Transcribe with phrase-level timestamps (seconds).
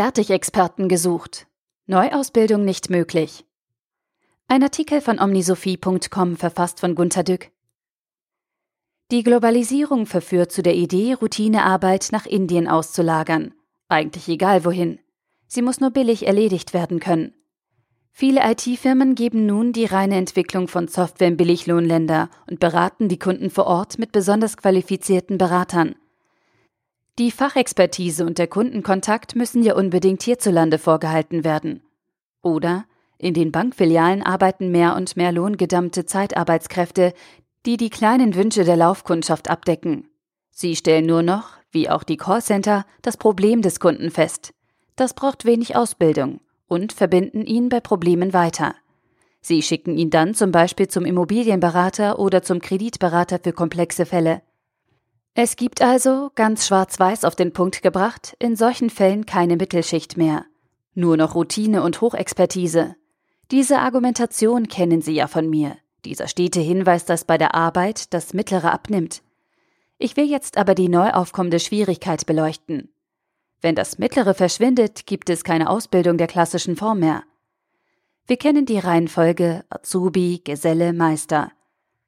[0.00, 1.46] Fertigexperten gesucht.
[1.86, 3.44] Neuausbildung nicht möglich.
[4.48, 7.50] Ein Artikel von omnisophie.com verfasst von Gunter Dück.
[9.10, 13.52] Die Globalisierung verführt zu der Idee, Routinearbeit nach Indien auszulagern.
[13.90, 15.00] Eigentlich egal wohin.
[15.46, 17.34] Sie muss nur billig erledigt werden können.
[18.10, 23.50] Viele IT-Firmen geben nun die reine Entwicklung von Software in Billiglohnländer und beraten die Kunden
[23.50, 25.94] vor Ort mit besonders qualifizierten Beratern.
[27.20, 31.82] Die Fachexpertise und der Kundenkontakt müssen ja unbedingt hierzulande vorgehalten werden.
[32.40, 32.86] Oder
[33.18, 37.12] in den Bankfilialen arbeiten mehr und mehr lohngedammte Zeitarbeitskräfte,
[37.66, 40.08] die die kleinen Wünsche der Laufkundschaft abdecken.
[40.50, 44.54] Sie stellen nur noch, wie auch die Callcenter, das Problem des Kunden fest.
[44.96, 48.74] Das braucht wenig Ausbildung und verbinden ihn bei Problemen weiter.
[49.42, 54.40] Sie schicken ihn dann zum Beispiel zum Immobilienberater oder zum Kreditberater für komplexe Fälle.
[55.42, 60.44] Es gibt also, ganz schwarz-weiß auf den Punkt gebracht, in solchen Fällen keine Mittelschicht mehr.
[60.92, 62.94] Nur noch Routine und Hochexpertise.
[63.50, 65.78] Diese Argumentation kennen Sie ja von mir.
[66.04, 69.22] Dieser stete Hinweis, dass bei der Arbeit das Mittlere abnimmt.
[69.96, 72.92] Ich will jetzt aber die neu aufkommende Schwierigkeit beleuchten.
[73.62, 77.22] Wenn das Mittlere verschwindet, gibt es keine Ausbildung der klassischen Form mehr.
[78.26, 81.50] Wir kennen die Reihenfolge Azubi, Geselle, Meister.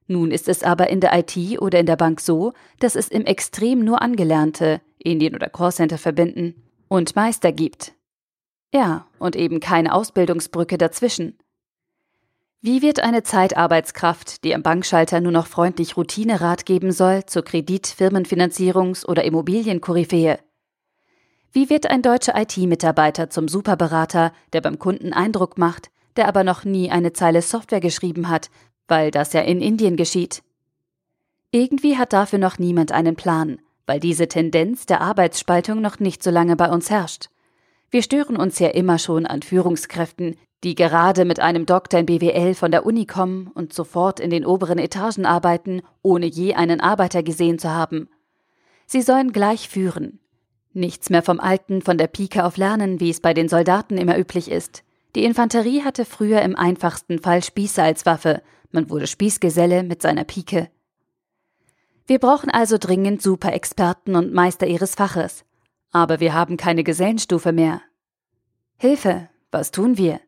[0.06, 3.24] Nun ist es aber in der IT oder in der Bank so, dass es im
[3.24, 6.54] Extrem nur Angelernte, Indien- oder Callcenter verbinden,
[6.88, 7.94] und Meister gibt.
[8.74, 11.38] Ja, und eben keine Ausbildungsbrücke dazwischen.
[12.60, 17.88] Wie wird eine Zeitarbeitskraft, die am Bankschalter nur noch freundlich Routinerat geben soll, zur Kredit-,
[17.88, 20.38] Firmenfinanzierungs- oder Immobilienkoryphäe?
[21.50, 26.64] Wie wird ein deutscher IT-Mitarbeiter zum Superberater, der beim Kunden Eindruck macht, der aber noch
[26.64, 28.48] nie eine Zeile Software geschrieben hat,
[28.88, 30.42] weil das ja in Indien geschieht?
[31.50, 36.30] Irgendwie hat dafür noch niemand einen Plan, weil diese Tendenz der Arbeitsspaltung noch nicht so
[36.30, 37.28] lange bei uns herrscht.
[37.90, 42.54] Wir stören uns ja immer schon an Führungskräften, die gerade mit einem Doktor in BWL
[42.54, 47.22] von der Uni kommen und sofort in den oberen Etagen arbeiten, ohne je einen Arbeiter
[47.22, 48.08] gesehen zu haben.
[48.86, 50.20] Sie sollen gleich führen.
[50.72, 54.16] Nichts mehr vom Alten von der Pike auf Lernen, wie es bei den Soldaten immer
[54.16, 54.84] üblich ist.
[55.14, 58.42] Die Infanterie hatte früher im einfachsten Fall Spieße als Waffe,
[58.72, 60.70] man wurde Spießgeselle mit seiner Pike.
[62.06, 65.44] Wir brauchen also dringend Superexperten und Meister ihres Faches,
[65.92, 67.80] aber wir haben keine Gesellenstufe mehr.
[68.76, 70.20] Hilfe, was tun wir?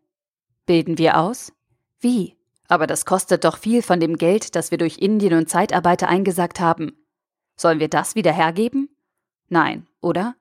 [0.66, 1.52] Bilden wir aus?
[2.00, 2.36] Wie?
[2.68, 6.60] Aber das kostet doch viel von dem Geld, das wir durch Indien und Zeitarbeiter eingesackt
[6.60, 6.96] haben.
[7.56, 8.88] Sollen wir das wieder hergeben?
[9.48, 10.34] Nein, oder?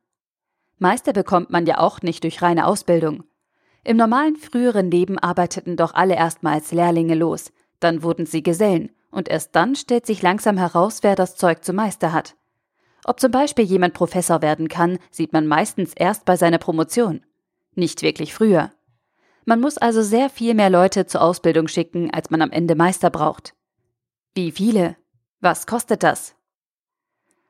[0.77, 3.23] Meister bekommt man ja auch nicht durch reine Ausbildung.
[3.83, 7.51] Im normalen früheren Leben arbeiteten doch alle erstmal als Lehrlinge los,
[7.83, 11.75] dann wurden sie Gesellen, und erst dann stellt sich langsam heraus, wer das Zeug zum
[11.75, 12.35] Meister hat.
[13.05, 17.25] Ob zum Beispiel jemand Professor werden kann, sieht man meistens erst bei seiner Promotion.
[17.75, 18.71] Nicht wirklich früher.
[19.45, 23.09] Man muss also sehr viel mehr Leute zur Ausbildung schicken, als man am Ende Meister
[23.09, 23.53] braucht.
[24.33, 24.95] Wie viele?
[25.41, 26.35] Was kostet das?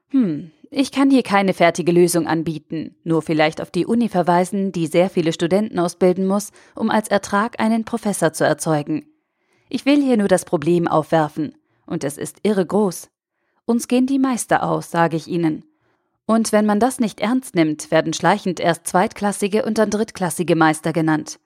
[0.09, 4.88] Hm, ich kann hier keine fertige Lösung anbieten, nur vielleicht auf die Uni verweisen, die
[4.88, 9.05] sehr viele Studenten ausbilden muss, um als Ertrag einen Professor zu erzeugen.
[9.73, 11.56] Ich will hier nur das Problem aufwerfen,
[11.88, 13.09] und es ist irre groß.
[13.66, 15.66] Uns gehen die Meister aus, sage ich Ihnen.
[16.28, 20.94] Und wenn man das nicht ernst nimmt, werden schleichend erst zweitklassige und dann drittklassige Meister
[20.94, 21.39] genannt.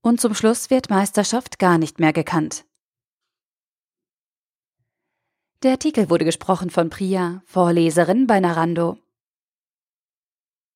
[0.00, 2.64] Und zum Schluss wird Meisterschaft gar nicht mehr gekannt.
[5.64, 8.96] Der Artikel wurde gesprochen von Priya, Vorleserin bei Narando.